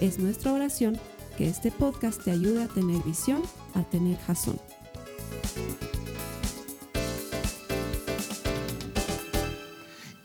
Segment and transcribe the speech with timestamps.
[0.00, 1.00] Es nuestra oración
[1.38, 3.42] que este podcast te ayude a tener visión,
[3.74, 4.60] a tener jazón.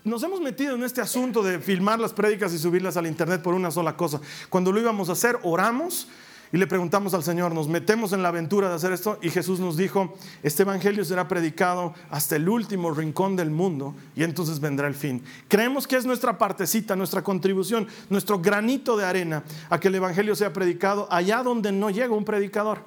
[0.03, 3.53] Nos hemos metido en este asunto de filmar las prédicas y subirlas al internet por
[3.53, 4.19] una sola cosa.
[4.49, 6.07] Cuando lo íbamos a hacer, oramos
[6.53, 9.59] y le preguntamos al Señor, nos metemos en la aventura de hacer esto y Jesús
[9.59, 14.87] nos dijo, este Evangelio será predicado hasta el último rincón del mundo y entonces vendrá
[14.87, 15.23] el fin.
[15.47, 20.35] Creemos que es nuestra partecita, nuestra contribución, nuestro granito de arena a que el Evangelio
[20.35, 22.79] sea predicado allá donde no llega un predicador,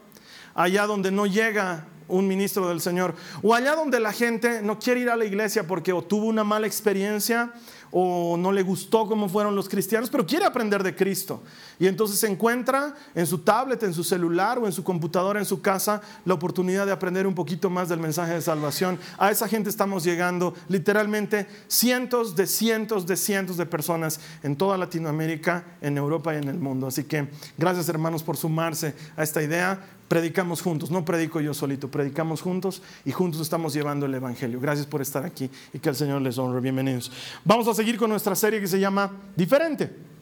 [0.54, 5.00] allá donde no llega un ministro del Señor, o allá donde la gente no quiere
[5.00, 7.52] ir a la iglesia porque o tuvo una mala experiencia
[7.96, 11.44] o no le gustó cómo fueron los cristianos, pero quiere aprender de Cristo.
[11.78, 15.46] Y entonces se encuentra en su tablet, en su celular o en su computadora en
[15.46, 18.98] su casa la oportunidad de aprender un poquito más del mensaje de salvación.
[19.16, 24.76] A esa gente estamos llegando literalmente cientos de cientos de cientos de personas en toda
[24.76, 26.88] Latinoamérica, en Europa y en el mundo.
[26.88, 31.90] Así que gracias hermanos por sumarse a esta idea predicamos juntos, no predico yo solito,
[31.90, 34.60] predicamos juntos y juntos estamos llevando el Evangelio.
[34.60, 36.60] Gracias por estar aquí y que el Señor les honre.
[36.60, 37.10] Bienvenidos.
[37.44, 40.13] Vamos a seguir con nuestra serie que se llama Diferente.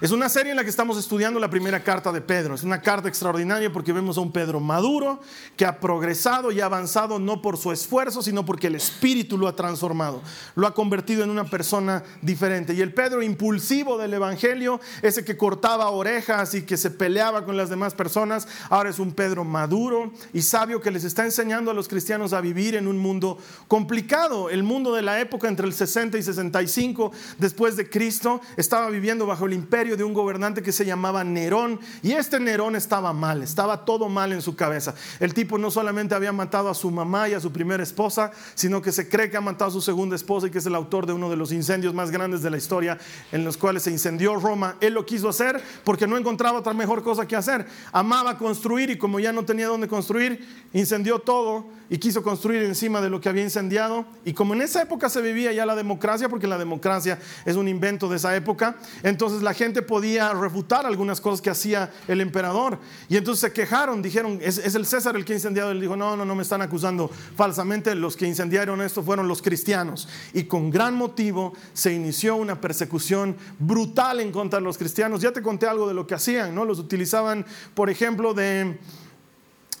[0.00, 2.54] Es una serie en la que estamos estudiando la primera carta de Pedro.
[2.54, 5.20] Es una carta extraordinaria porque vemos a un Pedro maduro
[5.58, 9.46] que ha progresado y ha avanzado no por su esfuerzo, sino porque el Espíritu lo
[9.46, 10.22] ha transformado.
[10.54, 12.72] Lo ha convertido en una persona diferente.
[12.72, 17.58] Y el Pedro impulsivo del Evangelio, ese que cortaba orejas y que se peleaba con
[17.58, 21.74] las demás personas, ahora es un Pedro maduro y sabio que les está enseñando a
[21.74, 23.36] los cristianos a vivir en un mundo
[23.68, 24.48] complicado.
[24.48, 29.26] El mundo de la época entre el 60 y 65 después de Cristo estaba viviendo
[29.26, 31.80] bajo el imperio de un gobernante que se llamaba Nerón.
[32.02, 34.94] Y este Nerón estaba mal, estaba todo mal en su cabeza.
[35.18, 38.82] El tipo no solamente había matado a su mamá y a su primera esposa, sino
[38.82, 41.06] que se cree que ha matado a su segunda esposa y que es el autor
[41.06, 42.98] de uno de los incendios más grandes de la historia
[43.32, 44.76] en los cuales se incendió Roma.
[44.80, 47.66] Él lo quiso hacer porque no encontraba otra mejor cosa que hacer.
[47.92, 53.00] Amaba construir y como ya no tenía dónde construir, incendió todo y quiso construir encima
[53.00, 54.06] de lo que había incendiado.
[54.24, 57.68] Y como en esa época se vivía ya la democracia, porque la democracia es un
[57.68, 62.78] invento de esa época, entonces la gente podía refutar algunas cosas que hacía el emperador.
[63.08, 65.70] Y entonces se quejaron, dijeron, es, el César el que ha incendiado.
[65.70, 67.94] Él dijo, no, no, no me están acusando falsamente.
[67.94, 70.08] Los que incendiaron esto fueron los cristianos.
[70.32, 75.20] Y con gran motivo se inició una persecución brutal en contra de los cristianos.
[75.20, 76.64] Ya te conté algo de lo que hacían, ¿no?
[76.64, 78.78] Los utilizaban, por ejemplo, de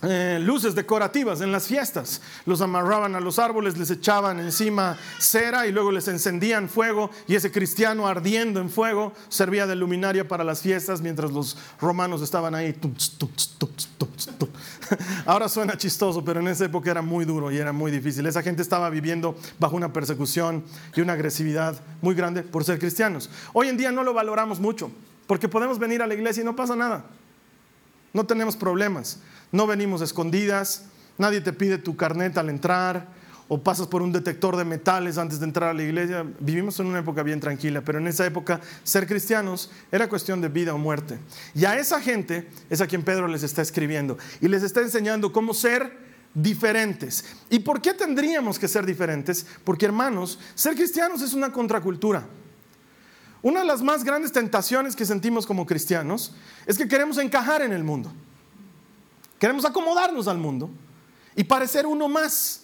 [0.02, 2.22] eh, luces decorativas en las fiestas.
[2.46, 7.34] Los amarraban a los árboles, les echaban encima cera y luego les encendían fuego y
[7.34, 12.54] ese cristiano ardiendo en fuego servía de luminaria para las fiestas mientras los romanos estaban
[12.54, 12.74] ahí.
[15.26, 18.26] Ahora suena chistoso, pero en esa época era muy duro y era muy difícil.
[18.26, 20.64] Esa gente estaba viviendo bajo una persecución
[20.96, 23.28] y una agresividad muy grande por ser cristianos.
[23.52, 24.90] Hoy en día no lo valoramos mucho
[25.26, 27.04] porque podemos venir a la iglesia y no pasa nada.
[28.12, 29.20] No tenemos problemas.
[29.52, 30.84] No venimos escondidas,
[31.18, 33.20] nadie te pide tu carnet al entrar
[33.52, 36.24] o pasas por un detector de metales antes de entrar a la iglesia.
[36.38, 40.48] Vivimos en una época bien tranquila, pero en esa época ser cristianos era cuestión de
[40.48, 41.18] vida o muerte.
[41.52, 45.32] Y a esa gente es a quien Pedro les está escribiendo y les está enseñando
[45.32, 45.98] cómo ser
[46.32, 47.24] diferentes.
[47.48, 49.44] ¿Y por qué tendríamos que ser diferentes?
[49.64, 52.24] Porque hermanos, ser cristianos es una contracultura.
[53.42, 56.36] Una de las más grandes tentaciones que sentimos como cristianos
[56.66, 58.12] es que queremos encajar en el mundo.
[59.40, 60.70] Queremos acomodarnos al mundo
[61.34, 62.60] y parecer uno más.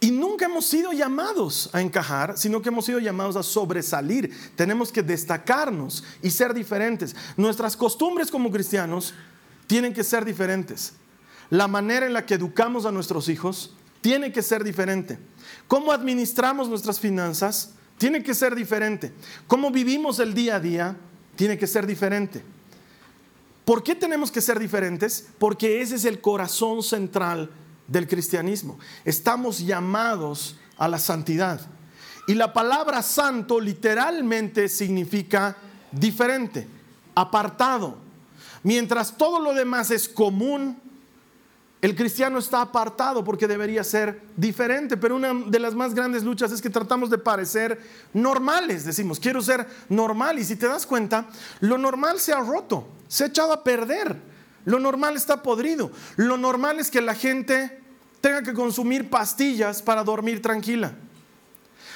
[0.00, 4.34] Y nunca hemos sido llamados a encajar, sino que hemos sido llamados a sobresalir.
[4.56, 7.14] Tenemos que destacarnos y ser diferentes.
[7.36, 9.12] Nuestras costumbres como cristianos
[9.66, 10.94] tienen que ser diferentes.
[11.50, 15.18] La manera en la que educamos a nuestros hijos tiene que ser diferente.
[15.68, 19.12] Cómo administramos nuestras finanzas tiene que ser diferente.
[19.46, 20.96] Cómo vivimos el día a día
[21.36, 22.42] tiene que ser diferente.
[23.66, 25.26] ¿Por qué tenemos que ser diferentes?
[25.40, 27.50] Porque ese es el corazón central
[27.88, 28.78] del cristianismo.
[29.04, 31.60] Estamos llamados a la santidad.
[32.28, 35.56] Y la palabra santo literalmente significa
[35.90, 36.68] diferente,
[37.16, 37.98] apartado.
[38.62, 40.80] Mientras todo lo demás es común,
[41.86, 46.50] El cristiano está apartado porque debería ser diferente, pero una de las más grandes luchas
[46.50, 47.80] es que tratamos de parecer
[48.12, 48.84] normales.
[48.84, 51.28] Decimos, quiero ser normal y si te das cuenta,
[51.60, 54.16] lo normal se ha roto, se ha echado a perder,
[54.64, 57.80] lo normal está podrido, lo normal es que la gente
[58.20, 60.90] tenga que consumir pastillas para dormir tranquila.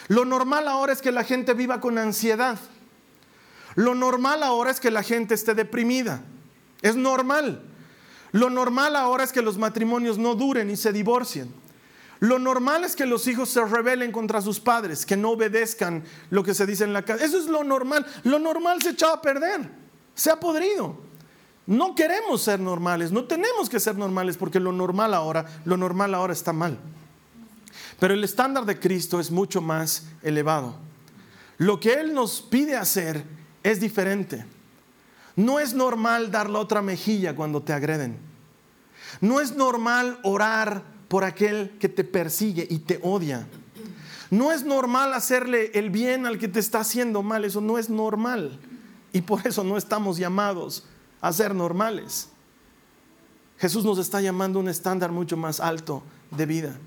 [0.06, 2.60] Lo normal ahora es que la gente viva con ansiedad.
[3.74, 6.22] Lo normal ahora es que la gente esté deprimida.
[6.80, 7.64] Es normal.
[8.32, 11.52] Lo normal ahora es que los matrimonios no duren y se divorcien.
[12.20, 16.44] Lo normal es que los hijos se rebelen contra sus padres, que no obedezcan lo
[16.44, 17.24] que se dice en la casa.
[17.24, 18.06] Eso es lo normal.
[18.24, 19.68] Lo normal se ha echado a perder,
[20.14, 20.98] se ha podrido.
[21.66, 26.14] No queremos ser normales, no tenemos que ser normales porque lo normal ahora, lo normal
[26.14, 26.78] ahora está mal.
[27.98, 30.74] Pero el estándar de Cristo es mucho más elevado.
[31.56, 33.24] Lo que Él nos pide hacer
[33.62, 34.44] es diferente.
[35.36, 38.18] No es normal dar la otra mejilla cuando te agreden.
[39.20, 43.46] No es normal orar por aquel que te persigue y te odia.
[44.30, 47.44] No es normal hacerle el bien al que te está haciendo mal.
[47.44, 48.58] Eso no es normal.
[49.12, 50.84] Y por eso no estamos llamados
[51.20, 52.28] a ser normales.
[53.58, 56.78] Jesús nos está llamando a un estándar mucho más alto de vida.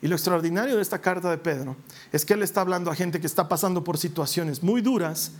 [0.00, 1.76] Y lo extraordinario de esta carta de Pedro
[2.12, 5.32] es que él está hablando a gente que está pasando por situaciones muy duras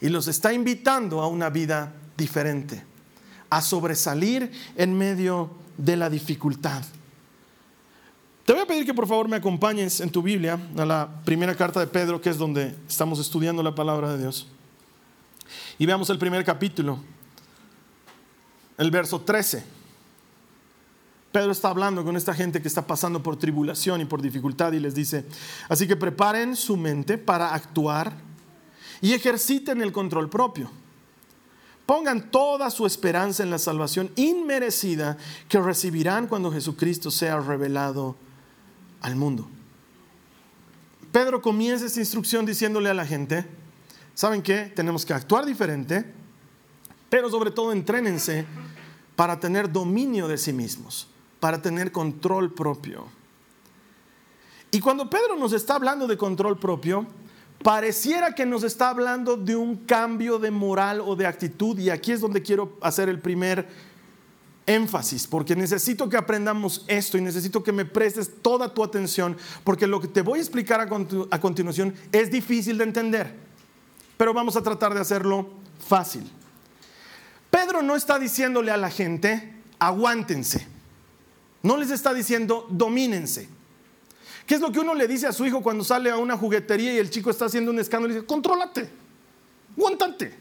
[0.00, 2.82] y los está invitando a una vida diferente,
[3.50, 6.82] a sobresalir en medio de la dificultad.
[8.44, 11.54] Te voy a pedir que por favor me acompañes en tu Biblia a la primera
[11.54, 14.48] carta de Pedro, que es donde estamos estudiando la palabra de Dios.
[15.78, 16.98] Y veamos el primer capítulo,
[18.76, 19.64] el verso 13.
[21.32, 24.78] Pedro está hablando con esta gente que está pasando por tribulación y por dificultad y
[24.78, 25.24] les dice,
[25.68, 28.12] así que preparen su mente para actuar
[29.00, 30.70] y ejerciten el control propio.
[31.86, 35.18] Pongan toda su esperanza en la salvación inmerecida
[35.48, 38.16] que recibirán cuando Jesucristo sea revelado
[39.00, 39.48] al mundo.
[41.12, 43.44] Pedro comienza esta instrucción diciéndole a la gente,
[44.14, 44.72] ¿saben qué?
[44.74, 46.04] Tenemos que actuar diferente,
[47.10, 48.46] pero sobre todo entrénense
[49.14, 51.08] para tener dominio de sí mismos
[51.44, 53.04] para tener control propio.
[54.70, 57.06] Y cuando Pedro nos está hablando de control propio,
[57.64, 62.12] pareciera que nos está hablando de un cambio de moral o de actitud, y aquí
[62.12, 63.66] es donde quiero hacer el primer
[64.66, 69.86] énfasis, porque necesito que aprendamos esto y necesito que me prestes toda tu atención, porque
[69.86, 73.34] lo que te voy a explicar a, continuación es difícil de entender,
[74.18, 75.48] pero vamos a tratar de hacerlo
[75.88, 76.30] fácil.
[77.50, 80.66] Pedro no está diciéndole a la gente, aguántense.
[81.62, 83.48] No les está diciendo domínense.
[84.46, 86.94] ¿Qué es lo que uno le dice a su hijo cuando sale a una juguetería
[86.94, 88.90] y el chico está haciendo un escándalo y dice, contrólate,
[89.76, 90.34] aguántate.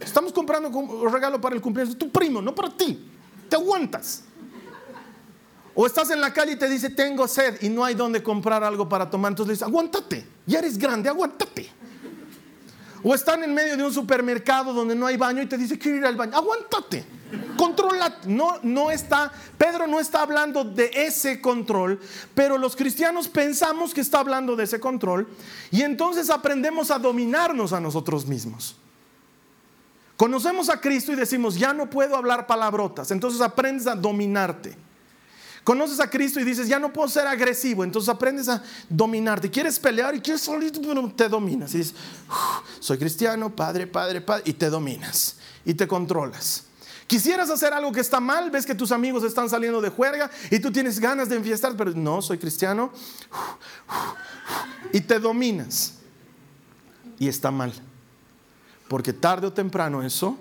[0.00, 3.06] Estamos comprando un regalo para el cumpleaños de tu primo, no para ti.
[3.48, 4.24] Te aguantas.
[5.74, 8.64] O estás en la calle y te dice, tengo sed y no hay donde comprar
[8.64, 9.32] algo para tomar.
[9.32, 10.26] Entonces le dices, aguántate.
[10.46, 11.70] Ya eres grande, aguántate.
[13.02, 15.98] O están en medio de un supermercado donde no hay baño y te dice, quiero
[15.98, 16.36] ir al baño.
[16.36, 17.04] Aguántate.
[17.60, 22.00] Controla, no, no está, Pedro no está hablando de ese control,
[22.34, 25.28] pero los cristianos pensamos que está hablando de ese control
[25.70, 28.76] y entonces aprendemos a dominarnos a nosotros mismos.
[30.16, 34.74] Conocemos a Cristo y decimos, ya no puedo hablar palabrotas, entonces aprendes a dominarte.
[35.62, 39.50] Conoces a Cristo y dices, ya no puedo ser agresivo, entonces aprendes a dominarte.
[39.50, 40.80] Quieres pelear y quieres solito,
[41.14, 41.74] te dominas.
[41.74, 41.94] Y dices,
[42.78, 45.36] soy cristiano, padre, padre, padre, y te dominas
[45.66, 46.69] y te controlas.
[47.10, 50.60] Quisieras hacer algo que está mal, ves que tus amigos están saliendo de juerga y
[50.60, 52.92] tú tienes ganas de enfiestar, pero no, soy cristiano.
[54.92, 55.94] Y te dominas.
[57.18, 57.72] Y está mal.
[58.86, 60.38] Porque tarde o temprano eso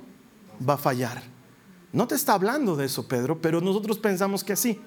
[0.61, 1.23] va a fallar.
[1.91, 4.79] No te está hablando de eso, Pedro, pero nosotros pensamos que sí.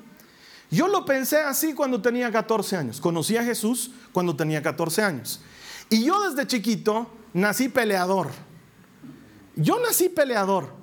[0.70, 3.00] Yo lo pensé así cuando tenía 14 años.
[3.00, 5.40] Conocí a Jesús cuando tenía 14 años.
[5.90, 8.30] Y yo desde chiquito nací peleador.
[9.56, 10.80] Yo nací peleador.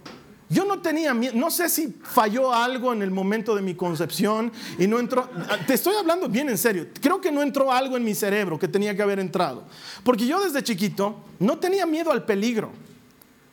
[0.52, 4.52] Yo no tenía miedo, no sé si falló algo en el momento de mi concepción
[4.80, 5.30] y no entró,
[5.68, 8.68] te estoy hablando bien en serio, creo que no entró algo en mi cerebro que
[8.68, 9.66] tenía que haber entrado,
[10.04, 12.72] porque yo desde chiquito no tenía miedo al peligro,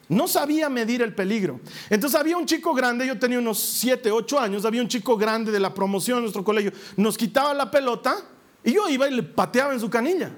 [0.09, 1.61] no sabía medir el peligro.
[1.91, 5.53] Entonces había un chico grande, yo tenía unos 7, 8 años, había un chico grande
[5.53, 8.17] de la promoción en nuestro colegio, nos quitaba la pelota
[8.65, 10.31] y yo iba y le pateaba en su canilla.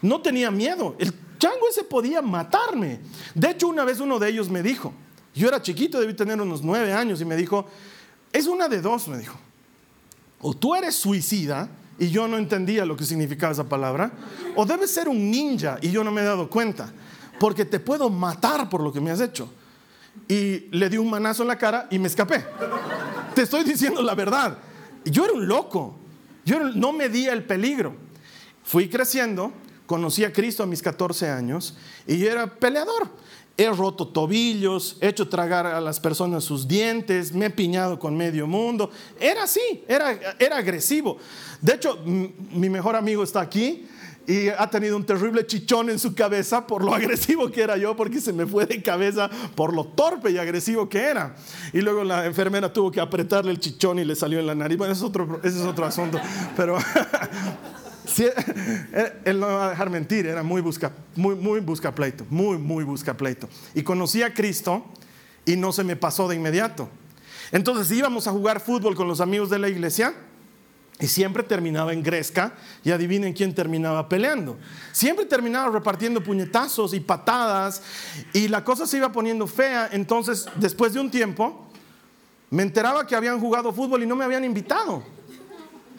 [0.00, 3.00] No tenía miedo, el chango ese podía matarme.
[3.34, 4.94] De hecho, una vez uno de ellos me dijo,
[5.34, 7.66] yo era chiquito, debí tener unos nueve años y me dijo,
[8.32, 9.38] es una de dos, me dijo.
[10.40, 14.12] O tú eres suicida y yo no entendía lo que significaba esa palabra,
[14.56, 16.92] o debes ser un ninja y yo no me he dado cuenta,
[17.38, 19.50] porque te puedo matar por lo que me has hecho.
[20.28, 22.44] Y le di un manazo en la cara y me escapé.
[23.34, 24.56] te estoy diciendo la verdad.
[25.04, 25.96] Yo era un loco.
[26.44, 27.96] Yo no medía el peligro.
[28.62, 29.52] Fui creciendo,
[29.86, 31.76] conocí a Cristo a mis 14 años
[32.06, 33.10] y yo era peleador.
[33.56, 38.16] He roto tobillos, he hecho tragar a las personas sus dientes, me he piñado con
[38.16, 38.90] medio mundo.
[39.20, 41.18] Era así, era, era agresivo.
[41.60, 43.86] De hecho, mi mejor amigo está aquí
[44.26, 47.96] y ha tenido un terrible chichón en su cabeza por lo agresivo que era yo,
[47.96, 51.34] porque se me fue de cabeza por lo torpe y agresivo que era.
[51.72, 54.78] Y luego la enfermera tuvo que apretarle el chichón y le salió en la nariz.
[54.78, 56.18] Bueno, ese es otro, ese es otro asunto.
[56.56, 56.78] Pero
[59.24, 62.84] él no va a dejar mentir, era muy busca, muy, muy busca pleito, muy, muy
[62.84, 63.48] busca pleito.
[63.74, 64.84] Y conocí a Cristo
[65.44, 66.88] y no se me pasó de inmediato.
[67.52, 70.14] Entonces íbamos a jugar fútbol con los amigos de la iglesia
[71.00, 72.54] y siempre terminaba en gresca
[72.84, 74.56] y adivinen quién terminaba peleando.
[74.92, 77.82] Siempre terminaba repartiendo puñetazos y patadas
[78.32, 79.88] y la cosa se iba poniendo fea.
[79.92, 81.68] Entonces, después de un tiempo,
[82.50, 85.02] me enteraba que habían jugado fútbol y no me habían invitado.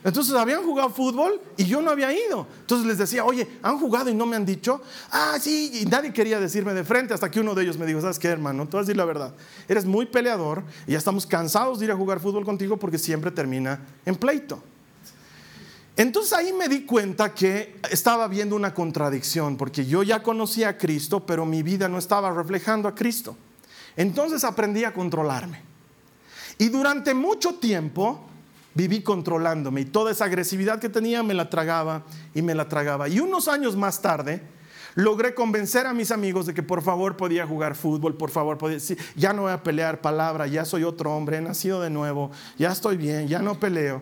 [0.05, 2.45] Entonces habían jugado fútbol y yo no había ido.
[2.59, 4.79] Entonces les decía, oye, ¿han jugado y no me han dicho?
[5.11, 7.99] Ah, sí, y nadie quería decirme de frente hasta que uno de ellos me dijo,
[8.01, 8.67] ¿sabes qué, hermano?
[8.67, 9.33] Tú vas a decir la verdad.
[9.67, 13.31] Eres muy peleador y ya estamos cansados de ir a jugar fútbol contigo porque siempre
[13.31, 14.61] termina en pleito.
[15.97, 20.77] Entonces ahí me di cuenta que estaba viendo una contradicción, porque yo ya conocía a
[20.77, 23.35] Cristo, pero mi vida no estaba reflejando a Cristo.
[23.97, 25.63] Entonces aprendí a controlarme.
[26.59, 28.29] Y durante mucho tiempo
[28.75, 32.03] viví controlándome y toda esa agresividad que tenía me la tragaba
[32.35, 33.09] y me la tragaba.
[33.09, 34.41] Y unos años más tarde
[34.93, 38.77] logré convencer a mis amigos de que por favor podía jugar fútbol, por favor podía,
[39.15, 42.71] ya no voy a pelear palabra, ya soy otro hombre, he nacido de nuevo, ya
[42.71, 44.01] estoy bien, ya no peleo.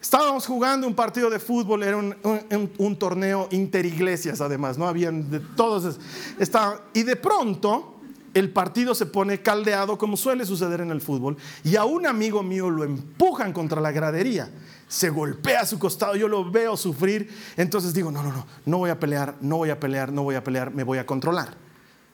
[0.00, 4.86] Estábamos jugando un partido de fútbol, era un, torneo interiglesias además, ¿no?
[4.86, 5.98] Habían de todos.
[6.94, 7.97] y de pronto
[8.34, 12.42] el partido se pone caldeado como suele suceder en el fútbol y a un amigo
[12.42, 14.50] mío lo empujan contra la gradería,
[14.86, 18.78] se golpea a su costado, yo lo veo sufrir, entonces digo, no, no, no, no
[18.78, 21.56] voy a pelear, no voy a pelear, no voy a pelear, me voy a controlar.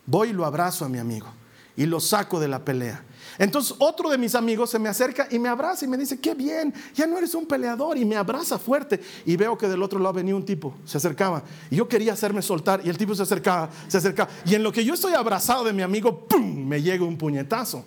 [0.06, 1.28] Voy y lo abrazo a mi amigo
[1.76, 3.02] y lo saco de la pelea.
[3.38, 6.34] Entonces otro de mis amigos se me acerca y me abraza y me dice, qué
[6.34, 9.00] bien, ya no eres un peleador y me abraza fuerte.
[9.26, 11.42] Y veo que del otro lado venía un tipo, se acercaba.
[11.70, 14.30] Y yo quería hacerme soltar y el tipo se acercaba, se acercaba.
[14.44, 16.66] Y en lo que yo estoy abrazado de mi amigo, ¡pum!
[16.66, 17.84] me llega un puñetazo.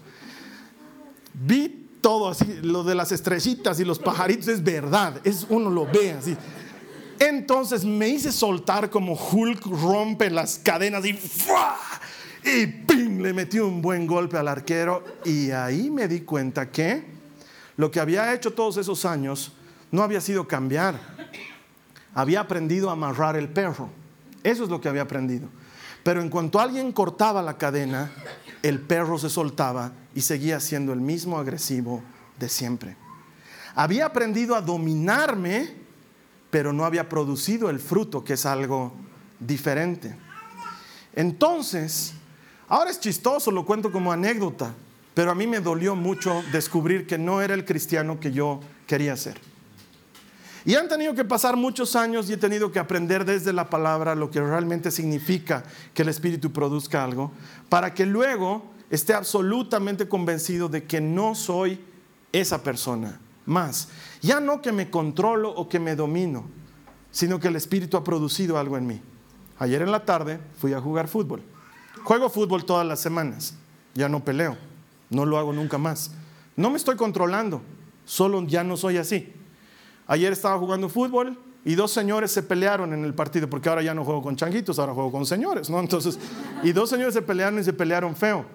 [1.34, 5.86] Vi todo así, lo de las estrellitas y los pajaritos es verdad, es uno lo
[5.86, 6.36] ve así.
[7.20, 11.18] Entonces me hice soltar como Hulk rompe las cadenas y.
[12.48, 13.22] y ¡ping!
[13.22, 17.04] le metí un buen golpe al arquero y ahí me di cuenta que
[17.75, 19.51] lo que había hecho todos esos años
[19.92, 21.00] no había sido cambiar,
[22.13, 23.89] había aprendido a amarrar el perro,
[24.44, 25.50] eso es lo que había aprendido.
[26.04, 28.12] Pero en cuanto alguien cortaba la cadena,
[28.63, 32.01] el perro se soltaba y seguía siendo el mismo agresivo
[32.39, 32.96] de siempre.
[33.75, 35.75] Había aprendido a dominarme,
[36.50, 38.94] pero no había producido el fruto, que es algo
[39.39, 40.16] diferente.
[41.13, 42.13] Entonces,
[42.68, 44.74] Ahora es chistoso, lo cuento como anécdota,
[45.14, 49.16] pero a mí me dolió mucho descubrir que no era el cristiano que yo quería
[49.16, 49.40] ser.
[50.66, 54.16] Y han tenido que pasar muchos años y he tenido que aprender desde la palabra
[54.16, 57.32] lo que realmente significa que el Espíritu produzca algo,
[57.70, 61.80] para que luego esté absolutamente convencido de que no soy
[62.34, 63.88] esa persona más.
[64.22, 66.44] Ya no que me controlo o que me domino,
[67.12, 69.02] sino que el Espíritu ha producido algo en mí.
[69.60, 71.42] Ayer en la tarde fui a jugar fútbol.
[72.04, 73.54] Juego fútbol todas las semanas,
[73.94, 74.58] ya no peleo,
[75.10, 76.12] no lo hago nunca más.
[76.56, 77.62] No me estoy controlando,
[78.06, 79.34] solo ya no soy así.
[80.08, 83.94] Ayer estaba jugando fútbol y dos señores se pelearon en el partido, porque ahora ya
[83.94, 85.80] no juego con changuitos, ahora juego con señores, ¿no?
[85.80, 86.18] Entonces,
[86.63, 88.46] y dos señores se pelearon y se pelearon feo.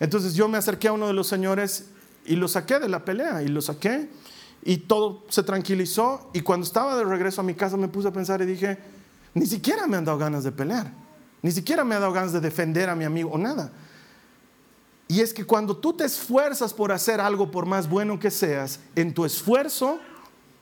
[0.00, 1.90] Entonces yo me acerqué a uno de los señores
[2.24, 4.08] y lo saqué de la pelea y lo saqué
[4.64, 8.12] y todo se tranquilizó y cuando estaba de regreso a mi casa me puse a
[8.12, 8.78] pensar y dije,
[9.34, 11.01] ni siquiera me han dado ganas de pelear.
[11.42, 13.72] Ni siquiera me ha dado ganas de defender a mi amigo o nada.
[15.08, 18.80] Y es que cuando tú te esfuerzas por hacer algo, por más bueno que seas,
[18.94, 19.98] en tu esfuerzo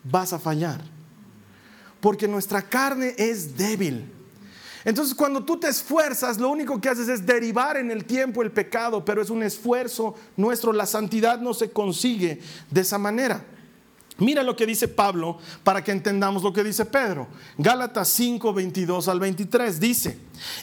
[0.03, 0.81] vas a fallar.
[2.01, 4.11] Porque nuestra carne es débil.
[4.85, 8.51] Entonces cuando tú te esfuerzas, lo único que haces es derivar en el tiempo el
[8.51, 10.73] pecado, pero es un esfuerzo nuestro.
[10.73, 13.45] La santidad no se consigue de esa manera.
[14.21, 17.27] Mira lo que dice Pablo para que entendamos lo que dice Pedro.
[17.57, 20.19] Gálatas 5, 22 al 23 dice,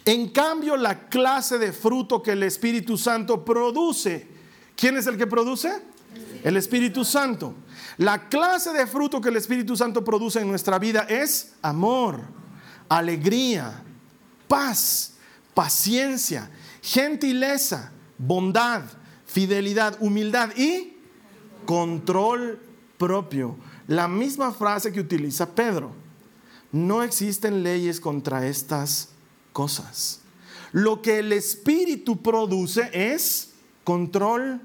[0.05, 4.27] en cambio la clase de fruto que el Espíritu Santo produce,
[4.75, 5.81] ¿quién es el que produce?
[6.43, 7.55] El Espíritu Santo.
[7.97, 12.21] La clase de fruto que el Espíritu Santo produce en nuestra vida es amor,
[12.89, 13.83] alegría,
[14.47, 15.15] paz,
[15.55, 16.49] paciencia,
[16.83, 18.83] gentileza, bondad,
[19.25, 20.95] fidelidad, humildad y
[21.65, 22.66] control
[22.97, 23.55] propio.
[23.87, 25.91] La misma frase que utiliza Pedro.
[26.71, 29.09] No existen leyes contra estas
[29.53, 30.21] cosas.
[30.71, 34.59] Lo que el Espíritu produce es control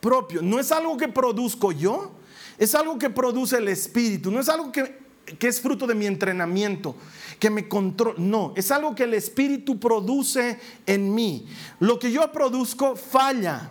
[0.00, 0.42] propio.
[0.42, 2.12] No es algo que produzco yo,
[2.58, 4.30] es algo que produce el Espíritu.
[4.30, 4.98] No es algo que,
[5.38, 6.96] que es fruto de mi entrenamiento,
[7.38, 8.18] que me controla.
[8.18, 11.46] No, es algo que el Espíritu produce en mí.
[11.78, 13.70] Lo que yo produzco falla,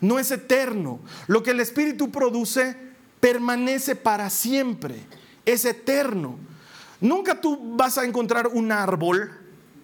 [0.00, 1.00] no es eterno.
[1.28, 2.76] Lo que el Espíritu produce
[3.20, 5.04] permanece para siempre,
[5.44, 6.36] es eterno.
[7.00, 9.30] Nunca tú vas a encontrar un árbol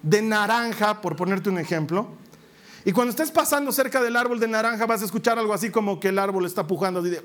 [0.02, 2.08] de naranja, por ponerte un ejemplo,
[2.84, 6.00] y cuando estés pasando cerca del árbol de naranja vas a escuchar algo así como
[6.00, 7.22] que el árbol está pujando así de...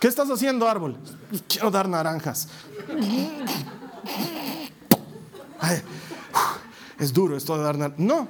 [0.00, 0.98] ¿Qué estás haciendo, árbol?
[1.48, 2.48] Quiero dar naranjas.
[6.98, 8.00] es duro esto de dar naranjas.
[8.00, 8.28] No.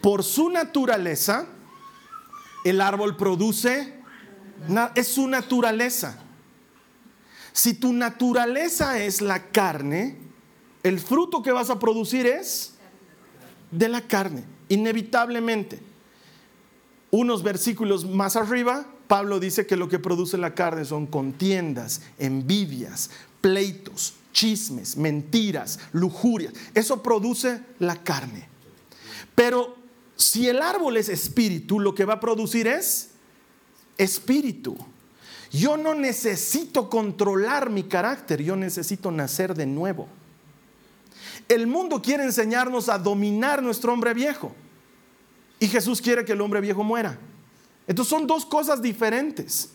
[0.00, 1.46] Por su naturaleza,
[2.68, 3.94] el árbol produce,
[4.94, 6.18] es su naturaleza.
[7.52, 10.16] Si tu naturaleza es la carne,
[10.82, 12.74] el fruto que vas a producir es
[13.70, 15.80] de la carne, inevitablemente.
[17.10, 23.10] Unos versículos más arriba, Pablo dice que lo que produce la carne son contiendas, envidias,
[23.40, 26.52] pleitos, chismes, mentiras, lujurias.
[26.74, 28.46] Eso produce la carne.
[29.34, 29.76] Pero
[30.18, 33.10] si el árbol es espíritu, lo que va a producir es
[33.96, 34.76] espíritu.
[35.50, 40.08] Yo no necesito controlar mi carácter, yo necesito nacer de nuevo.
[41.48, 44.52] El mundo quiere enseñarnos a dominar nuestro hombre viejo
[45.60, 47.18] y Jesús quiere que el hombre viejo muera.
[47.86, 49.70] Entonces son dos cosas diferentes.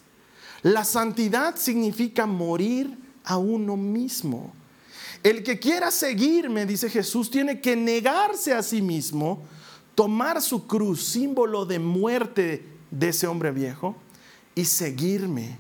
[0.62, 4.54] La santidad significa morir a uno mismo.
[5.24, 9.42] El que quiera seguirme, dice Jesús, tiene que negarse a sí mismo,
[9.96, 13.96] tomar su cruz, símbolo de muerte de ese hombre viejo,
[14.56, 15.58] y seguirme.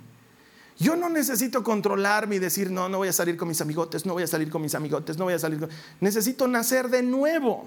[0.77, 4.13] Yo no necesito controlarme y decir, no, no voy a salir con mis amigotes, no
[4.13, 5.69] voy a salir con mis amigotes, no voy a salir con...
[5.99, 7.65] Necesito nacer de nuevo.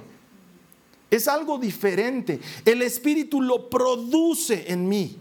[1.11, 2.41] Es algo diferente.
[2.65, 5.17] El Espíritu lo produce en mí.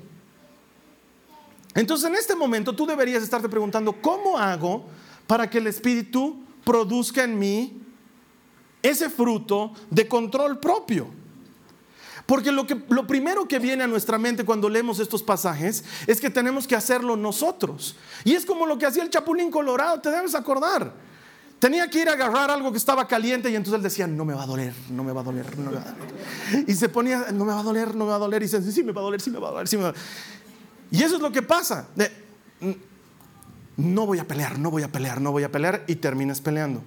[1.75, 4.85] Entonces en este momento tú deberías estarte preguntando, ¿cómo hago
[5.27, 7.81] para que el Espíritu produzca en mí
[8.81, 11.24] ese fruto de control propio?
[12.25, 16.19] Porque lo, que, lo primero que viene a nuestra mente cuando leemos estos pasajes es
[16.19, 17.95] que tenemos que hacerlo nosotros.
[18.23, 20.91] Y es como lo que hacía el Chapulín Colorado, te debes acordar.
[21.59, 24.33] Tenía que ir a agarrar algo que estaba caliente y entonces él decía, no me
[24.33, 26.65] va a doler, no me va a doler, no me va a doler.
[26.67, 28.41] Y se ponía, no me va a doler, no me va a doler.
[28.41, 29.89] Y dice, sí, me va a doler, sí me va a doler, sí me va
[29.89, 30.05] a doler.
[30.91, 31.87] Y eso es lo que pasa.
[33.77, 36.81] No voy a pelear, no voy a pelear, no voy a pelear y terminas peleando.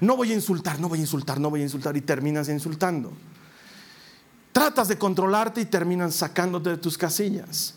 [0.00, 3.12] No voy a insultar, no voy a insultar, no voy a insultar y terminas insultando.
[4.52, 7.74] Tratas de controlarte y terminan sacándote de tus casillas.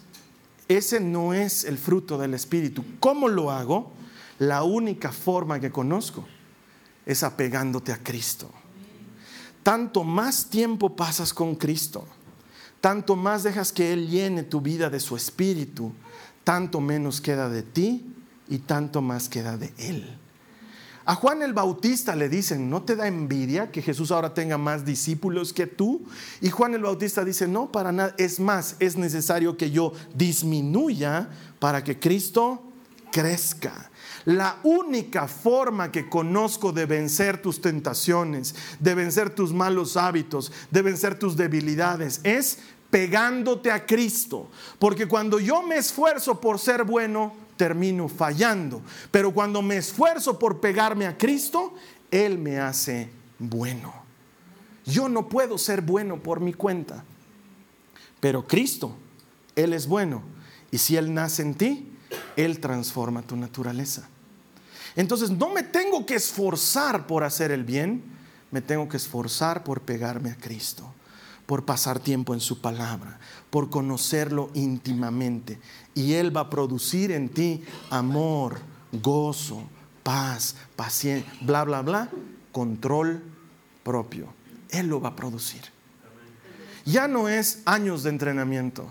[0.68, 2.84] Ese no es el fruto del Espíritu.
[3.00, 3.92] ¿Cómo lo hago?
[4.40, 6.26] La única forma que conozco
[7.06, 8.50] es apegándote a Cristo.
[9.64, 12.08] Tanto más tiempo pasas con Cristo,
[12.80, 15.92] tanto más dejas que Él llene tu vida de su Espíritu,
[16.44, 18.06] tanto menos queda de ti
[18.50, 20.18] y tanto más queda de Él.
[21.06, 24.86] A Juan el Bautista le dicen, ¿no te da envidia que Jesús ahora tenga más
[24.86, 26.04] discípulos que tú?
[26.42, 28.14] Y Juan el Bautista dice, no, para nada.
[28.18, 32.62] Es más, es necesario que yo disminuya para que Cristo
[33.12, 33.90] crezca.
[34.26, 40.82] La única forma que conozco de vencer tus tentaciones, de vencer tus malos hábitos, de
[40.84, 42.60] vencer tus debilidades, es
[42.92, 44.50] pegándote a Cristo.
[44.78, 48.82] Porque cuando yo me esfuerzo por ser bueno, termino fallando.
[49.12, 51.76] Pero cuando me esfuerzo por pegarme a Cristo,
[52.10, 53.94] Él me hace bueno.
[54.84, 57.04] Yo no puedo ser bueno por mi cuenta.
[58.20, 58.98] Pero Cristo,
[59.56, 60.24] Él es bueno.
[60.72, 61.92] Y si Él nace en ti,
[62.36, 64.10] Él transforma tu naturaleza.
[64.96, 68.02] Entonces no me tengo que esforzar por hacer el bien,
[68.50, 70.92] me tengo que esforzar por pegarme a Cristo
[71.52, 75.60] por pasar tiempo en su palabra, por conocerlo íntimamente.
[75.94, 78.60] Y Él va a producir en ti amor,
[78.94, 79.62] gozo,
[80.02, 82.10] paz, paciencia, bla, bla, bla,
[82.54, 83.22] control
[83.84, 84.28] propio.
[84.70, 85.60] Él lo va a producir.
[86.86, 88.90] Ya no es años de entrenamiento,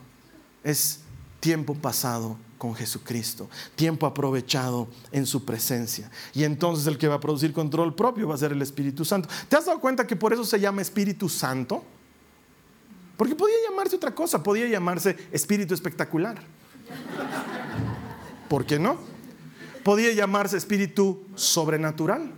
[0.62, 1.00] es
[1.40, 6.10] tiempo pasado con Jesucristo, tiempo aprovechado en su presencia.
[6.34, 9.30] Y entonces el que va a producir control propio va a ser el Espíritu Santo.
[9.48, 11.82] ¿Te has dado cuenta que por eso se llama Espíritu Santo?
[13.20, 16.40] Porque podía llamarse otra cosa, podía llamarse espíritu espectacular.
[18.48, 18.96] ¿Por qué no?
[19.84, 22.32] Podía llamarse espíritu sobrenatural,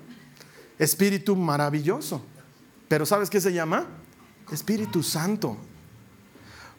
[0.80, 2.20] espíritu maravilloso.
[2.88, 3.86] Pero ¿sabes qué se llama?
[4.50, 5.56] Espíritu Santo.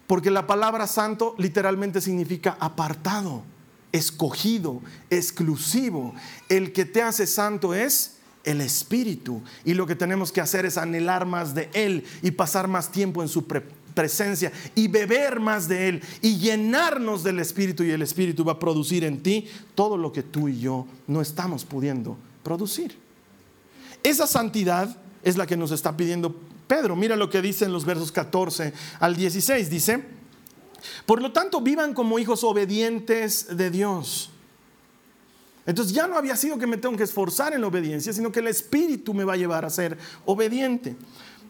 [0.05, 3.43] Porque la palabra santo literalmente significa apartado,
[3.93, 6.13] escogido, exclusivo.
[6.49, 9.41] El que te hace santo es el Espíritu.
[9.63, 13.21] Y lo que tenemos que hacer es anhelar más de Él y pasar más tiempo
[13.21, 13.81] en su presencia
[14.75, 19.03] y beber más de Él y llenarnos del Espíritu y el Espíritu va a producir
[19.03, 22.95] en ti todo lo que tú y yo no estamos pudiendo producir.
[24.03, 26.35] Esa santidad es la que nos está pidiendo
[26.67, 26.95] Pedro.
[26.95, 29.69] Mira lo que dice en los versos 14 al 16.
[29.69, 30.03] Dice,
[31.05, 34.31] por lo tanto, vivan como hijos obedientes de Dios.
[35.65, 38.41] Entonces ya no había sido que me tengo que esforzar en la obediencia, sino que
[38.41, 40.97] el Espíritu me va a llevar a ser obediente.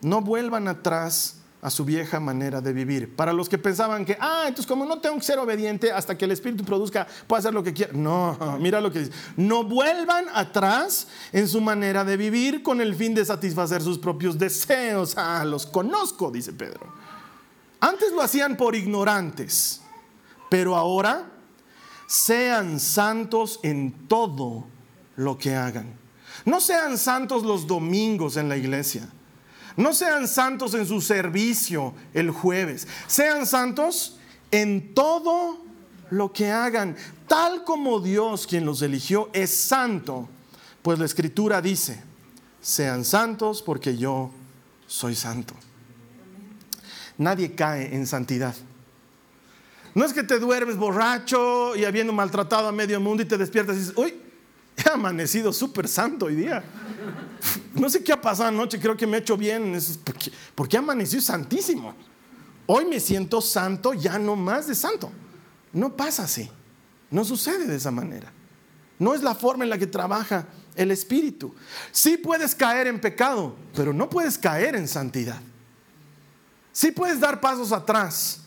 [0.01, 3.15] No vuelvan atrás a su vieja manera de vivir.
[3.15, 6.25] Para los que pensaban que, ah, entonces como no tengo que ser obediente hasta que
[6.25, 7.93] el Espíritu produzca, puedo hacer lo que quiera.
[7.93, 9.11] No, mira lo que dice.
[9.37, 14.37] No vuelvan atrás en su manera de vivir con el fin de satisfacer sus propios
[14.37, 15.15] deseos.
[15.25, 16.91] Ah, los conozco, dice Pedro.
[17.79, 19.79] Antes lo hacían por ignorantes,
[20.49, 21.31] pero ahora
[22.07, 24.65] sean santos en todo
[25.15, 25.93] lo que hagan.
[26.43, 29.07] No sean santos los domingos en la iglesia.
[29.75, 32.87] No sean santos en su servicio el jueves.
[33.07, 34.17] Sean santos
[34.51, 35.63] en todo
[36.11, 36.95] lo que hagan,
[37.27, 40.29] tal como Dios quien los eligió es santo.
[40.83, 42.01] Pues la escritura dice,
[42.61, 44.31] sean santos porque yo
[44.85, 45.55] soy santo.
[47.17, 48.55] Nadie cae en santidad.
[49.95, 53.75] No es que te duermes borracho y habiendo maltratado a medio mundo y te despiertas
[53.75, 54.13] y dices, uy,
[54.75, 56.63] he amanecido súper santo hoy día.
[57.73, 59.77] No sé qué ha pasado anoche, creo que me he hecho bien.
[60.03, 61.93] Porque, porque he amanecido santísimo.
[62.65, 65.11] Hoy me siento santo, ya no más de santo.
[65.73, 66.49] No pasa así.
[67.09, 68.31] No sucede de esa manera.
[68.99, 71.53] No es la forma en la que trabaja el Espíritu.
[71.91, 75.41] Sí puedes caer en pecado, pero no puedes caer en santidad.
[76.71, 78.41] Sí puedes dar pasos atrás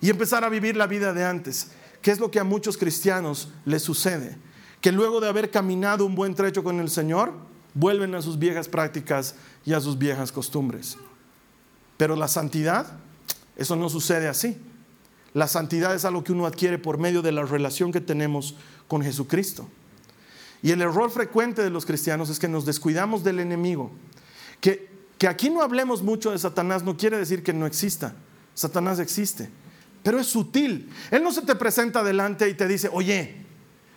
[0.00, 1.68] y empezar a vivir la vida de antes,
[2.02, 4.36] que es lo que a muchos cristianos les sucede,
[4.80, 7.32] que luego de haber caminado un buen trecho con el Señor,
[7.74, 9.34] vuelven a sus viejas prácticas
[9.64, 10.96] y a sus viejas costumbres.
[11.96, 12.86] Pero la santidad,
[13.56, 14.56] eso no sucede así.
[15.32, 18.56] La santidad es algo que uno adquiere por medio de la relación que tenemos
[18.88, 19.68] con Jesucristo.
[20.62, 23.90] Y el error frecuente de los cristianos es que nos descuidamos del enemigo.
[24.60, 28.14] Que, que aquí no hablemos mucho de Satanás no quiere decir que no exista.
[28.54, 29.50] Satanás existe
[30.04, 30.90] pero es sutil.
[31.10, 33.46] Él no se te presenta adelante y te dice, oye,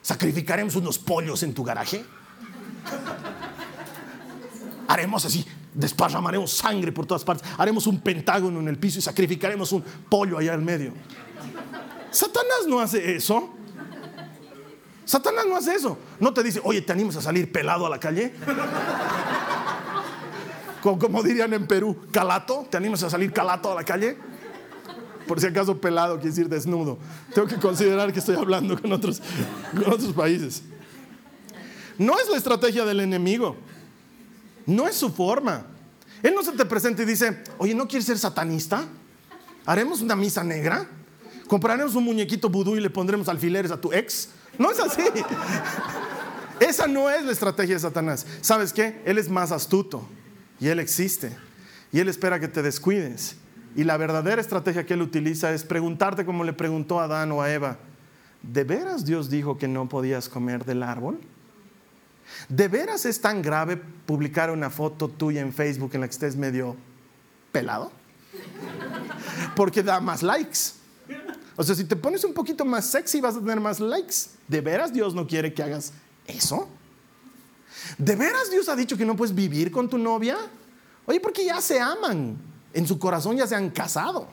[0.01, 2.03] sacrificaremos unos pollos en tu garaje.
[4.87, 9.71] Haremos así, desparramaremos sangre por todas partes, haremos un pentágono en el piso y sacrificaremos
[9.73, 10.93] un pollo allá en medio.
[12.09, 13.53] Satanás no hace eso.
[15.05, 15.97] Satanás no hace eso.
[16.19, 18.33] No te dice, oye, ¿te animas a salir pelado a la calle?
[20.81, 24.17] Como, dirían en Perú, calato, ¿te animas a salir calato a la calle?
[25.27, 26.97] Por si acaso pelado quiere decir desnudo.
[27.33, 29.21] Tengo que considerar que estoy hablando con otros,
[29.71, 30.63] con otros países.
[31.97, 33.57] No es la estrategia del enemigo.
[34.67, 35.65] No es su forma.
[36.21, 38.85] Él no se te presenta y dice, oye, ¿no quieres ser satanista?
[39.65, 40.87] ¿Haremos una misa negra?
[41.47, 44.29] ¿Compraremos un muñequito vudú y le pondremos alfileres a tu ex?
[44.59, 45.01] No es así.
[46.59, 48.25] Esa no es la estrategia de Satanás.
[48.41, 49.01] ¿Sabes qué?
[49.05, 50.07] Él es más astuto
[50.59, 51.35] y él existe.
[51.91, 53.37] Y él espera que te descuides
[53.77, 57.43] y la verdadera estrategia que él utiliza es preguntarte como le preguntó a Adán o
[57.43, 57.77] a Eva,
[58.41, 61.19] ¿de veras Dios dijo que no podías comer del árbol?
[62.49, 66.35] ¿De veras es tan grave publicar una foto tuya en Facebook en la que estés
[66.35, 66.75] medio
[67.51, 67.91] pelado?
[69.55, 70.59] Porque da más likes.
[71.55, 74.15] O sea, si te pones un poquito más sexy vas a tener más likes.
[74.47, 75.91] ¿De veras Dios no quiere que hagas
[76.27, 76.69] eso?
[77.97, 80.37] ¿De veras Dios ha dicho que no puedes vivir con tu novia?
[81.05, 82.37] Oye, porque ya se aman
[82.73, 84.27] en su corazón ya se han casado.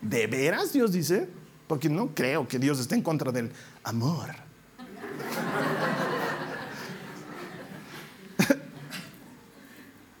[0.00, 1.28] ¿De veras Dios dice?
[1.66, 3.50] Porque no creo que Dios esté en contra del
[3.82, 4.30] amor.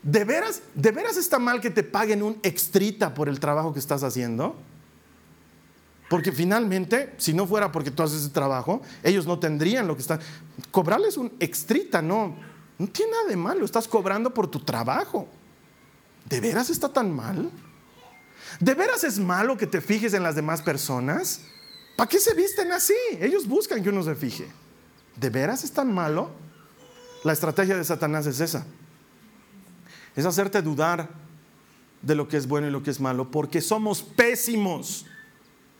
[0.04, 3.78] ¿De veras, ¿De veras está mal que te paguen un extrita por el trabajo que
[3.78, 4.54] estás haciendo?
[6.10, 10.02] Porque finalmente, si no fuera porque tú haces ese trabajo, ellos no tendrían lo que
[10.02, 10.20] están.
[10.70, 12.36] Cobrarles un extrita, no,
[12.78, 15.26] no tiene nada de malo, estás cobrando por tu trabajo.
[16.26, 17.50] ¿De veras está tan mal?
[18.60, 21.40] ¿De veras es malo que te fijes en las demás personas?
[21.96, 22.94] ¿Para qué se visten así?
[23.18, 24.46] Ellos buscan que uno se fije.
[25.16, 26.30] ¿De veras es tan malo?
[27.24, 28.66] La estrategia de Satanás es esa.
[30.16, 31.10] Es hacerte dudar
[32.02, 35.06] de lo que es bueno y lo que es malo, porque somos pésimos